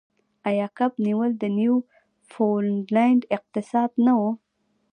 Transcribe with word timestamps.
آیا 0.49 0.67
کب 0.77 0.91
نیول 1.07 1.31
د 1.41 1.43
نیوفونډلینډ 1.57 3.21
اقتصاد 3.37 3.89
نه 4.05 4.13
و؟ 4.19 4.21